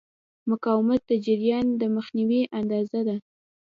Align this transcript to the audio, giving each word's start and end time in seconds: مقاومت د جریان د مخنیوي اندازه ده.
مقاومت 0.49 1.01
د 1.07 1.11
جریان 1.25 1.67
د 1.81 1.83
مخنیوي 1.95 2.41
اندازه 2.59 2.99
ده. 3.07 3.15